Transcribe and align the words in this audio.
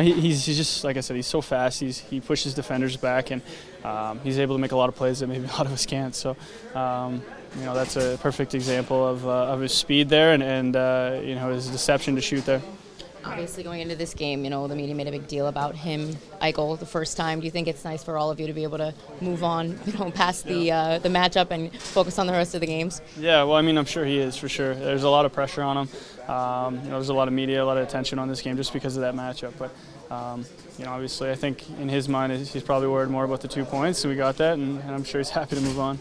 He, 0.00 0.12
he's, 0.12 0.44
he's 0.46 0.56
just 0.56 0.84
like 0.84 0.96
I 0.96 1.00
said, 1.00 1.16
he's 1.16 1.26
so 1.26 1.40
fast. 1.40 1.80
He's 1.80 1.98
he 1.98 2.20
pushes 2.20 2.54
defenders 2.54 2.96
back, 2.96 3.30
and 3.30 3.42
um, 3.84 4.20
he's 4.20 4.38
able 4.38 4.54
to 4.54 4.60
make 4.60 4.72
a 4.72 4.76
lot 4.76 4.88
of 4.88 4.96
plays 4.96 5.20
that 5.20 5.26
maybe 5.26 5.44
a 5.52 5.52
lot 5.52 5.66
of 5.66 5.72
us 5.72 5.86
can't. 5.86 6.14
So, 6.14 6.36
um, 6.74 7.22
you 7.58 7.64
know, 7.64 7.74
that's 7.74 7.96
a 7.96 8.18
perfect 8.22 8.54
example 8.54 9.06
of, 9.06 9.26
uh, 9.26 9.52
of 9.52 9.60
his 9.60 9.72
speed 9.72 10.08
there, 10.08 10.32
and, 10.32 10.42
and 10.42 10.76
uh, 10.76 11.20
you 11.22 11.34
know 11.34 11.50
his 11.50 11.68
deception 11.68 12.14
to 12.16 12.20
shoot 12.20 12.44
there. 12.46 12.62
Obviously, 13.24 13.62
going 13.62 13.80
into 13.80 13.94
this 13.94 14.14
game, 14.14 14.44
you 14.44 14.50
know, 14.50 14.66
the 14.66 14.74
media 14.74 14.94
made 14.94 15.08
a 15.08 15.10
big 15.10 15.28
deal 15.28 15.46
about 15.46 15.74
him, 15.74 16.16
Eichel, 16.40 16.78
the 16.78 16.86
first 16.86 17.16
time. 17.16 17.40
Do 17.40 17.44
you 17.44 17.50
think 17.50 17.68
it's 17.68 17.84
nice 17.84 18.02
for 18.02 18.18
all 18.18 18.30
of 18.30 18.40
you 18.40 18.46
to 18.46 18.52
be 18.52 18.62
able 18.64 18.78
to 18.78 18.94
move 19.20 19.44
on, 19.44 19.78
you 19.86 19.92
know, 19.94 20.10
past 20.10 20.44
the 20.44 20.72
uh, 20.72 20.98
the 20.98 21.08
matchup 21.08 21.50
and 21.50 21.72
focus 21.80 22.18
on 22.18 22.26
the 22.26 22.32
rest 22.32 22.54
of 22.54 22.60
the 22.60 22.66
games? 22.66 23.00
Yeah, 23.16 23.44
well, 23.44 23.56
I 23.56 23.62
mean, 23.62 23.78
I'm 23.78 23.84
sure 23.84 24.04
he 24.04 24.18
is 24.18 24.36
for 24.36 24.48
sure. 24.48 24.74
There's 24.74 25.04
a 25.04 25.10
lot 25.10 25.24
of 25.24 25.32
pressure 25.32 25.62
on 25.62 25.86
him. 25.86 26.30
Um, 26.30 26.76
you 26.76 26.90
know, 26.90 26.96
there's 26.96 27.08
a 27.08 27.14
lot 27.14 27.28
of 27.28 27.34
media, 27.34 27.62
a 27.62 27.66
lot 27.66 27.76
of 27.76 27.86
attention 27.86 28.18
on 28.18 28.28
this 28.28 28.40
game 28.40 28.56
just 28.56 28.72
because 28.72 28.96
of 28.96 29.02
that 29.02 29.14
matchup. 29.14 29.52
But 29.58 29.74
um, 30.12 30.44
you 30.78 30.84
know, 30.84 30.92
obviously, 30.92 31.30
I 31.30 31.34
think 31.34 31.68
in 31.80 31.88
his 31.88 32.08
mind, 32.08 32.32
he's 32.32 32.62
probably 32.62 32.88
worried 32.88 33.10
more 33.10 33.24
about 33.24 33.40
the 33.40 33.48
two 33.48 33.64
points, 33.64 34.04
and 34.04 34.10
we 34.10 34.16
got 34.16 34.36
that, 34.38 34.54
and, 34.54 34.80
and 34.80 34.90
I'm 34.90 35.04
sure 35.04 35.20
he's 35.20 35.30
happy 35.40 35.56
to 35.56 35.62
move 35.62 35.78
on. 35.78 35.98